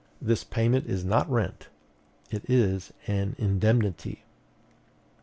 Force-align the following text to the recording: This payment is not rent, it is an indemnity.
This 0.19 0.43
payment 0.43 0.87
is 0.87 1.05
not 1.05 1.29
rent, 1.29 1.67
it 2.31 2.41
is 2.49 2.91
an 3.05 3.35
indemnity. 3.37 4.23